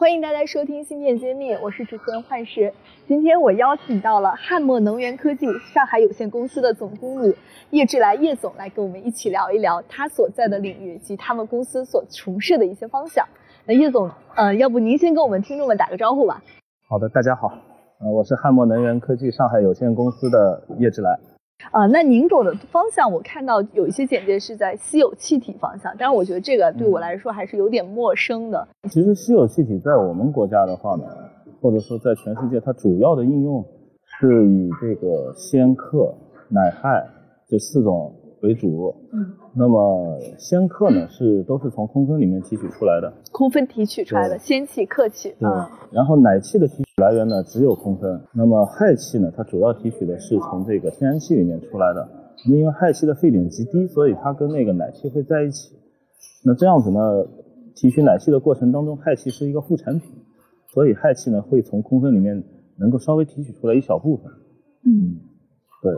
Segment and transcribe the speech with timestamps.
[0.00, 2.72] 欢迎大家收听《芯片揭秘》，我是主持人幻石。
[3.06, 5.44] 今天我邀请到了汉墨能源科技
[5.74, 7.36] 上海有限公司的总经理
[7.68, 13.26] 叶志来叶总来跟我们一起聊一聊他所在的领域及他们公司所从事的一些方向。
[13.66, 16.42] 那叶总，呃，要不您先跟我们听众们打个招呼吧？
[16.88, 17.48] 好的，大家好，
[18.00, 21.18] 呃，我是汉墨能源科技上海有限公司的叶志来。
[21.70, 28.66] 啊，那您走的方向，我看到有一些简介是在稀有气体方向，但是我觉得这个对我来说还是有点陌生的。
[28.90, 31.04] 其实稀有气体在我们国家的话呢，
[31.60, 33.64] 或者说在全世界，它主要的应用
[34.04, 36.14] 是以这个氙氪、
[36.48, 37.04] 氖氦
[37.48, 38.14] 这四种。
[38.42, 45.46] 为主，嗯，那么氙氪呢是都是从空分里面提取出来的，空分提取出来的氙气、氪气，对。
[45.92, 52.08] 然后奶气的提取来源呢只有空分，那么氦气呢它主要提取的是从这个天然气里面出来的。
[52.44, 55.74] 那么因为氦气的沸点极低，所以它跟那个氖气会在一起。
[56.44, 57.00] 那这样子呢，
[57.74, 60.12] 提取氖气的过程当中，氦气是一个副产品，
[60.72, 62.44] 所以氦气呢会从空分里面
[62.78, 64.26] 能够稍微提取出来一小部分。
[64.86, 65.18] 嗯，
[65.82, 65.92] 对。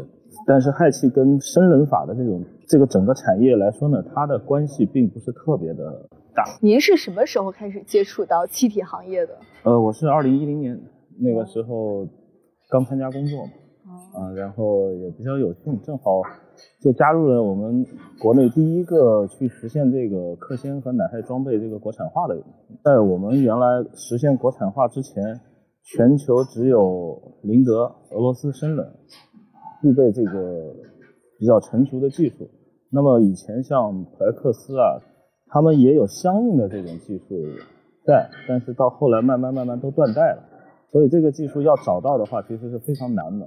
[0.46, 6.44] 但是氦气跟生冷法的这种这个整个产业来说呢，它的关系并不是特别的大。
[6.60, 9.38] 您是什么时候开始接触到气体行业的？
[9.64, 10.78] 呃，我是二零一零年
[11.18, 12.06] 那个时候
[12.70, 13.52] 刚参加工作嘛，
[14.14, 16.22] 啊，然后也比较有幸，正好
[16.80, 17.84] 就加入了我们
[18.20, 22.36] 国内第一个去实现这个克星和奶氦装备这个国产化的。
[22.82, 25.40] 在我们原来实现国产化之前，
[25.82, 28.86] 全球只有宁德、俄罗斯生冷。
[29.82, 30.72] 具备这个
[31.40, 32.48] 比较成熟的技术，
[32.88, 34.94] 那么以前像普莱克斯啊，
[35.52, 37.24] 他们也有相应的这种技术
[38.06, 40.42] 在，但是到后来慢慢慢慢都断代了，
[40.90, 43.46] 所以这个技术要找到的话，其实是非常难的。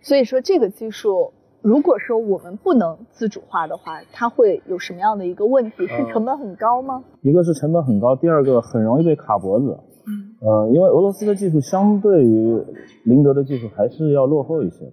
[0.00, 5.86] 所以说这个技术，如果说我们不能自主化的话，它会有什么样的一个问题？
[5.86, 7.04] 是成本很高吗？
[7.20, 9.78] 一个是成本很高，第二个很容易被卡脖子。
[10.06, 10.34] 嗯。
[10.40, 12.64] 呃，因为俄罗斯的技术相对于
[13.04, 14.92] 宁德的技术还是要落后一些的。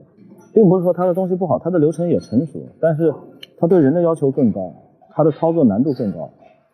[0.54, 3.14] 并不是说它的东西不好，它的流程也成熟，但是
[3.58, 4.74] 它对人的要求更高，
[5.18, 6.30] 它的操作难度更高。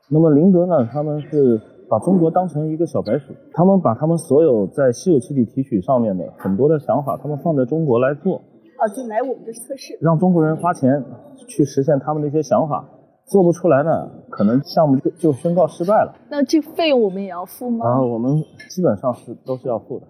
[0.09, 1.59] 那么林德呢，他们是
[1.89, 8.35] 把中国当成一个小白鼠，他们把他们所有在稀有气体提取上面的很多的想法，他们放在中国来做。
[8.35, 11.01] 啊，就来我们这测试，让中国人花钱
[11.47, 12.85] 去实现他们的一些想法，
[13.27, 16.13] 做不出来呢，可能项目就就宣告失败了。
[16.29, 17.87] 那这费用我们也要付吗？
[17.87, 20.07] 啊，我们基本上是都是要付的。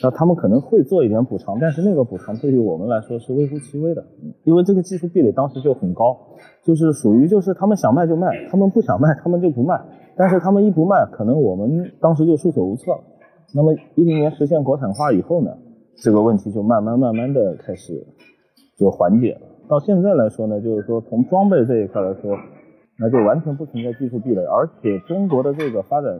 [0.00, 4.02] 那他们可能会做一点补偿，但是那个补偿对于我们来说是微乎其微的，
[4.44, 6.16] 因为这个技术壁垒当时就很高，
[6.64, 9.78] 就是属于就是他们想卖就卖，他们不想卖他们就不卖，
[10.16, 12.90] 但是他们一不卖，可能我们当时就束手无策。
[13.54, 15.50] 那么一零年实现国产化以后呢，
[15.96, 18.06] 这个问题就慢慢慢慢的开始
[18.78, 19.40] 就缓解了。
[19.68, 22.34] 到现在来说呢，就是说从装备这一块来说，
[22.98, 26.18] 那就完全不存在技术壁垒，而且中国的这个发展。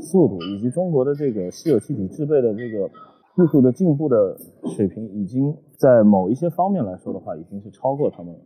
[0.00, 2.88] 速度以及中国的这个稀有气体制备的这个
[3.36, 4.36] 技术的进步的
[4.76, 8.40] 水平，已经在某一些方面来说的话，已经是超过他们了，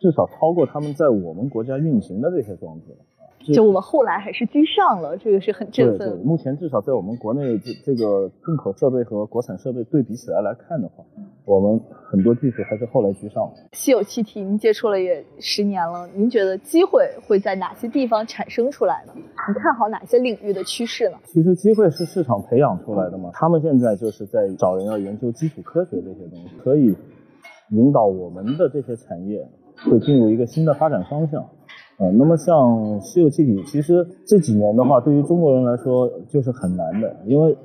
[0.00, 2.98] 至少超过他们在我们国家运行的这些装置了。
[3.40, 5.98] 就我们后来还是居上了，这个是很振奋。
[5.98, 11.02] 对对，目前至少在我们国内这这个进口设备和国产设备对比起来来看的话，
[11.46, 13.50] 我们很多技术还是后来居上。
[13.72, 19.12] 稀有气体您接触了也十年了，您觉得机会会在哪些地方产生出来呢？
[19.16, 21.16] 你看好哪些领域的趋势呢？
[21.24, 26.94] 其实机会是市场培养出来的嘛，他们现在就是在找人要研究基础科学这些东西，可以
[27.70, 29.48] 引导我们的这些产业
[29.90, 31.48] 会进入一个新的发展方向。
[31.98, 37.56] 呃，那么像稀有气体，其实这几年的话，对于中国人来说就是很难的，因为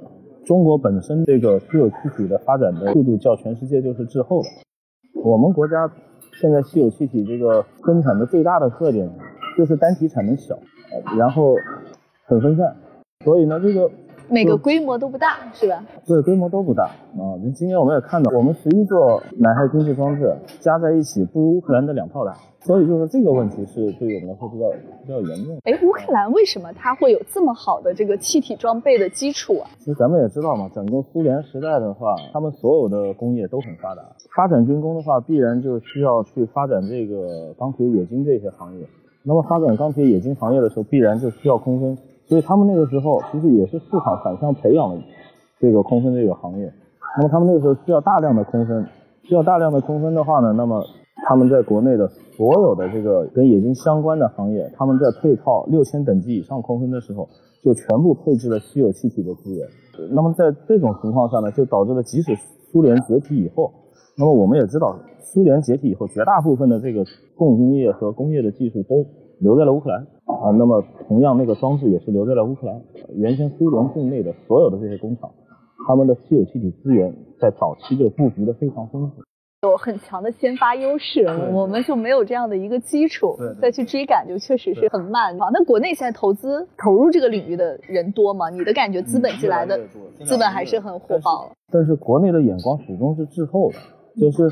[0.44, 4.49] 中国本身这个稀有气体的发展的速度较全世界就是滞后的。
[5.23, 5.91] 我们国家
[6.41, 9.09] 现在稀有气体这个生产的最大的特点
[9.57, 10.57] 就是单体产能小，
[11.18, 11.56] 然后
[12.25, 12.75] 很分散，
[13.24, 13.89] 所以呢这个。
[14.33, 15.85] 每个规模都不大，是吧？
[16.07, 17.38] 对，规模都不大啊。
[17.44, 24.65] 那今天我们也看到，我们十一座南海军事装置加在一起不如乌克兰的两套大，所以就是这个问题是对于我们来说比较
[25.03, 25.56] 比较严重。
[25.65, 29.69] 哎，乌克兰为什么它会有这么好的这个气体装备的基础啊？
[29.77, 34.01] 其实咱们也知道嘛，整个苏联时代的话，他们所有的工业都很发达，
[34.36, 38.88] 发展军工的话，必然就需要去发展这个钢铁、冶金这些行业。
[39.21, 41.95] 那么发展钢铁、冶金行业的时候，必然就需要空分。
[42.28, 45.02] 所以他们那个时候其实也是市场反向培养了
[45.60, 46.72] 这个空分这个行业。
[47.18, 48.88] 那么他们那个时候需要大量的空分，
[49.24, 50.84] 需要大量的空分的话呢，那么
[51.28, 57.30] 他们在国内的所有的这个跟冶金相关的行业，他们在配套六千等级以上空分的时候，
[57.64, 59.68] 就全部配置了稀有气体的资源。
[60.12, 62.36] 那么在这种情况下呢，就导致了即使
[62.72, 63.72] 苏联解体以后，
[64.18, 67.06] 那么我们也知道，苏联解体以后，绝大部分的这个
[67.38, 69.06] 重工业和工业的技术都
[69.44, 70.50] 留在了乌克兰啊。
[70.57, 72.81] 那么同样，那个装置也是留在了乌克兰。
[73.16, 75.30] 原先苏联境内的所有的这些工厂，
[75.86, 79.22] 他们的稀有气体资源在早期就布局的非常丰富。
[79.63, 85.48] 有很强的先发优势，我们就没有这样的一个基础，再去追赶就确实是很慢啊。
[85.54, 88.50] 那国内现在投资投入这个领域的人多吗？
[88.50, 89.80] 你的感觉资本进来的
[90.25, 91.50] 资本还是很火爆。
[91.72, 93.78] 但是国内的眼光始终是滞后的，
[94.19, 94.50] 就是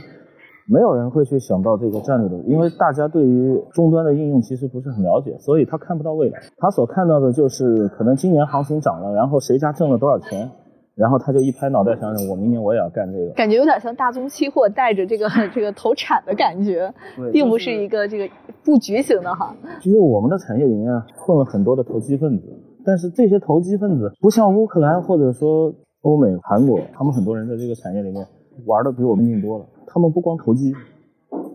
[0.72, 10.50] 没有人会去想到这个战略的，因为大家对于终端的应用其实不是很了解，所以他看不到未来，他所看到的就是可能今年行情涨了，然后谁家挣了多少钱。
[10.94, 16.94] 然后他就一拍脑袋，想想我明年我也要干这个，感觉有点像大宗期货带着这个这个投产的感觉，
[17.32, 18.30] 并不是一个这个
[18.64, 19.56] 布局型的哈。
[19.82, 22.44] 其实我们的产业里面混了很多的投机分子，
[22.86, 28.28] 但是这些投机分子不像乌克兰或者说欧美、韩国，他们很多人在这个产业里面
[28.66, 29.66] 玩的比我们硬多了。
[29.92, 30.74] 他们不光投机，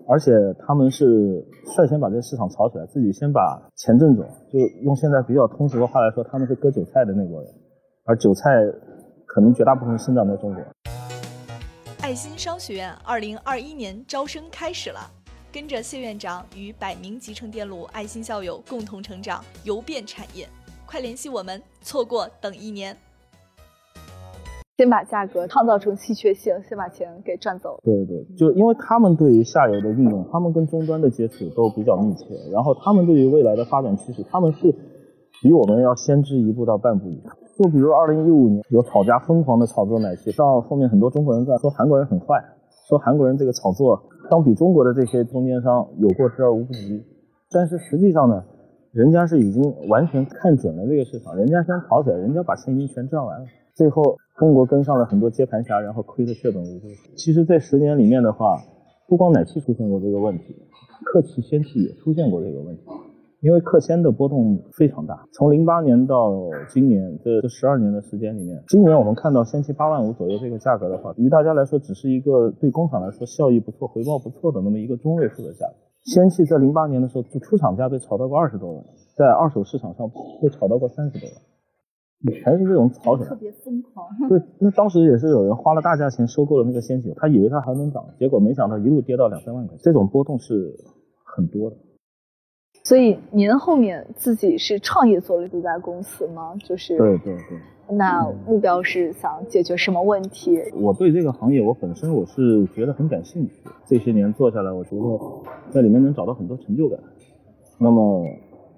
[0.08, 0.30] 而且
[0.66, 4.22] 他们是率先把这个市场炒起来，自己先把钱挣走。
[4.52, 7.50] 就用现在比较通俗的话来说，他们是割韭菜的那波人，
[8.04, 8.50] 而韭菜。
[9.28, 10.62] 可能绝大部分生长在中国。
[12.00, 15.00] 爱心商学院二零二一年招生开始了，
[15.52, 20.48] 跟着谢院长与百名集成电路爱心校友共同成长，游遍产业。
[20.86, 22.96] 快联系我们，错过等一年。
[24.76, 27.80] 先把价格创造成稀缺性，先把钱给赚走。
[27.82, 34.70] 对对，就因为他们对于下游的应用，他们跟终端的接触都比较密切，然后他们对于未来的发展趋势，他们是
[35.42, 37.32] 比我们要先知一步到半步以上。
[37.56, 42.44] 就比如二零一五年有炒家疯狂的炒作奶气，到后面很多中国人在说韩国人很坏，
[42.86, 43.98] 说韩国人这个炒作
[44.28, 47.02] 相比中国的这些中间商有过之而无不及。
[47.50, 48.44] 但是实际上呢，
[48.96, 56.90] 人家是已经完全看准了这个市场，人家先跑起来，人家把钱已经全赚完了，最后中国跟上了很多接盘侠，然后亏得血本无归。
[57.14, 58.56] 其实这十年里面的话，
[59.06, 60.56] 不光奶气出现过这个问题，
[61.04, 62.84] 克气、氙气也出现过这个问题。
[63.42, 66.32] 因为克氙的波动非常大，从零八年到
[66.66, 75.85] 今年这这十二年的时间里面，今年我们看到氙气八万五左右这个价格的话，于大家来说只是一个对工厂来说效益不错、回报不错的那么一个中位数的价格。
[76.06, 78.84] 氙气在零八年的时候就出厂价被炒到过二十多万，
[79.16, 80.08] 在二手市场上
[80.40, 84.06] 被炒到过三十多万，全是这种炒起来，特别疯狂。
[84.28, 90.72] 对， 那当时也是有人花了大价钱收购了那个仙气，他以为它还能涨，结果没想到一路跌到两三万块钱，这种波动是
[91.24, 91.76] 很多的。
[92.84, 96.54] 所以您后面自己是创业做了这家公司吗？
[96.62, 97.58] 就是对对对。
[97.88, 100.58] 那目标是想解决什么问题？
[100.74, 103.52] 我对这个行业，我本身我是觉得很感兴趣。
[103.86, 105.02] 这些年做下来，我觉得
[105.70, 106.98] 在里面能找到很多成就感。
[107.78, 108.24] 那么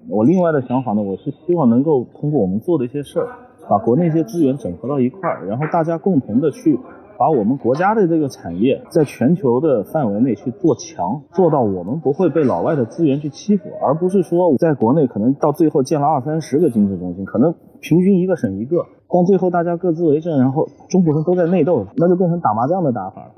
[0.08, 3.28] 我另外的想法呢，我是希望能够通过我们做的一些事儿，
[3.68, 6.78] 把国内一些资源整合到一块儿，然后大家共同的去。
[7.18, 23.32] 把我们国家的这个产业在全球的范围内去做强，做到我们不会被老外的资源去欺负，而不是说在国内可能到最后建了二三十个经济中心，可能平均一个省一个，但最后大家各自为政，然后中国人都在内斗，那就变成打麻将的打法了。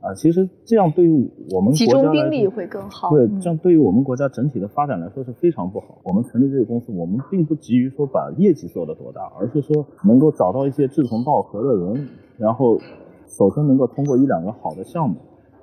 [0.00, 3.10] 啊，其实这样对于我们集中兵力会更好。
[3.10, 5.98] 对，这样对于我们国家整体的发展来说是非常不好。
[6.04, 12.08] 我们成立这个公司，我们并不急于说把业绩做得多大，而是说能够找到一些志同道合的人，
[12.38, 12.78] 然后。
[13.26, 15.16] 首先能够通过一两个好的项目，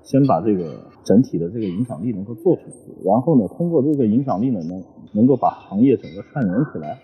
[0.03, 0.73] 先把这个
[1.05, 4.83] 整体的这个影响力能够做出去，然后呢，通过这个影响力呢，能
[5.13, 6.99] 能够把行业整个串联起来，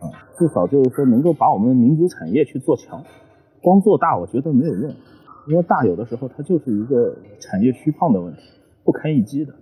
[0.00, 3.04] 啊，至少就是说能够把我们的民族产业去做强。
[3.62, 4.90] 光做大我觉得没有用，
[5.46, 8.40] 因为大有的时候它就是一个产业虚胖的问题，
[8.82, 9.52] 不堪一击的。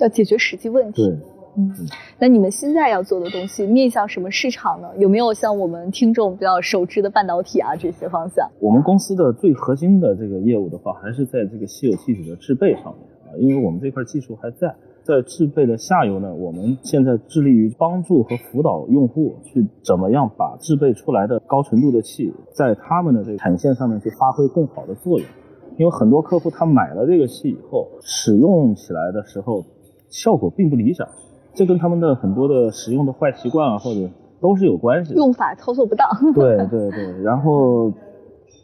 [0.00, 1.02] 要解决实际问题。
[1.02, 1.16] 对。
[1.56, 1.70] 嗯，
[2.18, 4.88] 那你们现在要做的东西面向什么市场呢？
[4.98, 8.50] 有没有像我们听众比较熟知的半导体啊这些方向？
[8.58, 14.74] 我们公司的最核心的这个业务的话，还是在这个稀有气体的制备上面啊，因为我们这块技术还在。
[15.04, 25.28] 在制备的下游呢，我们现在致力于帮助和辅导用户去怎么样把制备出来的高纯度的气，在他们的这个产线上面去发挥更好的作用。
[25.76, 29.62] 因为很多客户他买了这个气以后，使用起来的时候
[30.08, 31.06] 效果并不理想。
[31.52, 34.08] 这跟他们的很多的使用的坏习惯啊，或者
[34.40, 35.16] 都是有关系的。
[35.16, 36.08] 用法操作不当。
[36.32, 37.92] 对对对，然后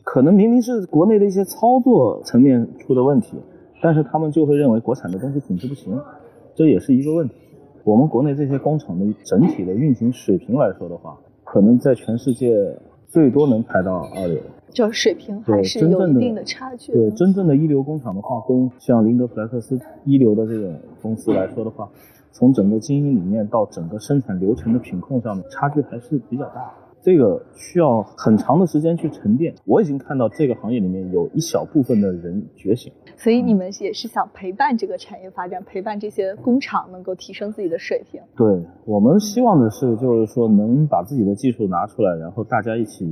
[0.05, 3.37] 可能明明是国内的一些操作层面出的问题，
[3.83, 5.97] 但是他们就会认为国产的东西品质不行，
[6.55, 7.35] 这也是一个问题。
[7.85, 12.55] 我们国内这些工厂的整体的运行水平来说的话，可能在全世界
[13.07, 14.39] 最多能排到二流，
[14.71, 16.93] 就水平还是有一定的差距。
[16.93, 21.89] 对，真正的一流工厂的话，跟像林德普莱克斯一流的这种公司来说的话，
[22.33, 26.73] 从整个经营理念到整个生产流程的品控上面，差距还是比较大。
[27.03, 29.55] 这个需要很长的时间去沉淀。
[29.65, 38.21] 我已经看到这个行业里面有一小部分的人觉醒，所以你们也是想陪伴这个产业发展，陪伴这些工厂能够提升自己的水平。
[38.37, 43.07] 对我们希望的是，就是说能把自己的技术拿出来，然后大家一起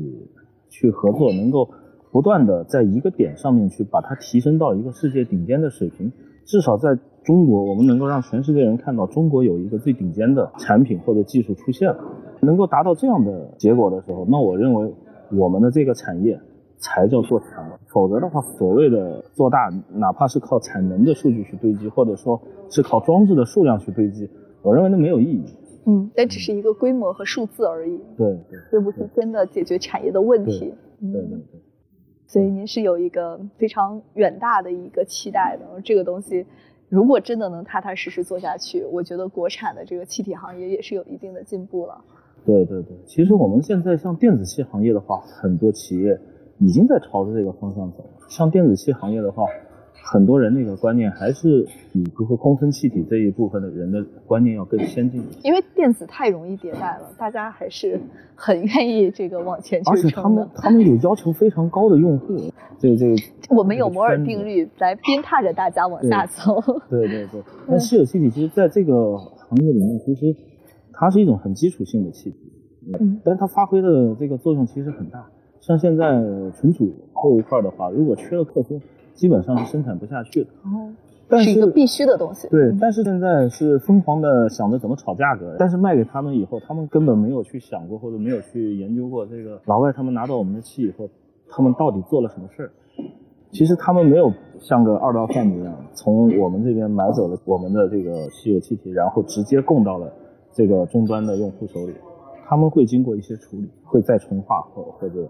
[0.68, 1.68] 去合作，能够
[2.12, 6.12] 不断的在一个点上面去把它提升到一个世界顶尖的水平。
[6.48, 11.98] 至少在中国，我们能够让全世界人看到中国有一个最顶尖的产品或者技术出现了。
[12.40, 14.90] 能够达到这样的结果的时候，那我认为
[15.30, 16.40] 我们的这个产业
[16.78, 17.48] 才叫做强。
[17.88, 22.40] 否则的话，所谓的做大，哪怕是靠产能的数据去堆积，或者说
[22.70, 24.30] 是靠装置的数量去堆积，
[24.62, 25.44] 我认为那没有意义。
[25.84, 27.98] 嗯，那只是一个规模和数字而已。
[28.16, 30.72] 对对，这不是真的解决产业的问题。
[31.00, 31.60] 对对对。
[32.28, 36.46] 所以您是有一个非常远大的一个期待的，这个东西。
[36.90, 41.98] 如果真的能踏踏实实做下去，我觉得国产的这个气体行业也是有一定的进步了。
[42.44, 46.18] 对对对，其实我们现在像电子器行业的话，很多企业
[46.58, 48.26] 已经在朝着这个方向走了。
[48.28, 49.44] 像电子器行业的话。
[50.10, 55.22] 很多人那个观念还是比，比如说空分气体这一部分的人的观念要更先进。
[55.44, 58.00] 因为电子太容易迭代了，大家还是
[58.34, 62.38] 很愿意这个往前去而且他们他们有要求非常高的用户，
[62.80, 63.16] 这个这个
[63.54, 66.58] 我们有摩尔定律来鞭挞着大家往下走。
[66.88, 70.34] 对对对，那稀有气体其实在这个行业里面，其实
[70.92, 72.36] 它是一种很基础性的气体，
[72.98, 75.26] 嗯，但是它发挥的这个作用其实很大。
[75.60, 76.22] 像现在
[76.52, 78.80] 存储这一块的话，如果缺了克松。
[79.18, 80.94] 基本上是生产不下去的，哦，
[81.42, 82.46] 是一个必须的东西。
[82.48, 91.08] 对，但是现在是疯狂的想着怎么炒价格，但是卖给他们以后，他们根本没有去想过或者没有去研究过这个老外他们拿到我们的气以后，
[91.50, 92.70] 他们到底做了什么事儿？
[93.50, 100.12] 其实他们没有像个二道贩子一样，从我们这边买走了我们的这个稀有气体，然后直接供到了
[100.52, 101.92] 这个终端的用户手里。
[102.46, 105.28] 他们会经过一些处理，会再纯化或或者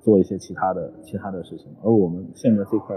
[0.00, 2.96] 做一些其他的其他的事情，而我们现在这块。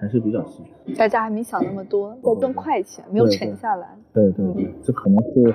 [0.00, 0.62] 还是比较细，
[0.96, 3.86] 大家还没想那么多，在挣快钱，没有沉下来。
[4.14, 5.54] 对对对，这可能是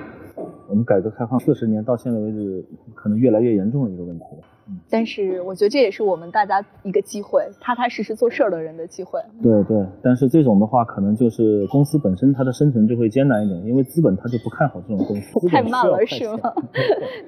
[0.68, 4.24] 我们改革开放四十年到现在为止，可能越来越严重的一个问题。
[4.68, 9.20] 嗯但是我觉得这也是我们大家一个机会，踏踏实实做事儿的人的机会。
[9.40, 15.38] 对对，但是这种的话，可能就是公司本身它的生存就会艰难一点，因为资本它就不看好这种公司。
[15.46, 16.52] 太慢了是吗？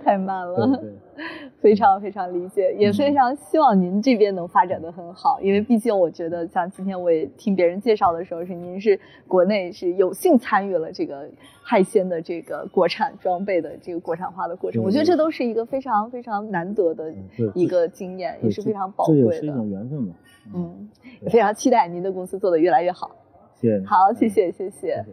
[0.03, 0.83] 太慢了，
[1.61, 11.29] 非常非常理解，也非常希望您这边能发展的很好，因为毕竟我觉得像今天我也听别人介绍的时候，是您是国内是有幸参与了这个
[11.63, 17.13] 海鲜的这个国产装备的这个国产化的过程，我觉得这都是一个非常非常难得的。
[17.55, 20.15] 一个经验也是非常宝贵的，这也是一种缘分嘛。
[20.55, 20.89] 嗯，
[21.31, 23.11] 非常期待您的公司做的越来越好。
[23.61, 23.85] 谢谢。
[23.87, 25.05] 好，谢谢，谢谢。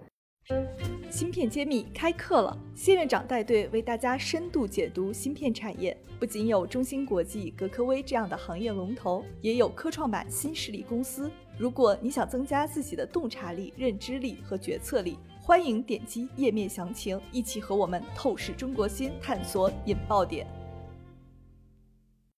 [1.15, 5.97] 芯片揭秘开课了，谢院长带队为大家深度解读芯片产业。
[6.19, 11.31] 不仅有中芯国际、格科微这样的行业龙头，也有科创板新势力公司。
[11.57, 20.45] 如果你想增加自己的洞察力、认知力和决策力，欢迎点击页面详情，一起和我们透视中国芯，探索引爆点。